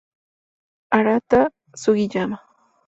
[0.97, 1.41] Arata
[1.81, 2.37] Sugiyama